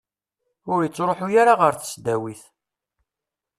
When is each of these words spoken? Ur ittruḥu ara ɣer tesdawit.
Ur 0.73 0.79
ittruḥu 0.83 1.27
ara 1.41 1.53
ɣer 1.61 1.73
tesdawit. 1.75 2.43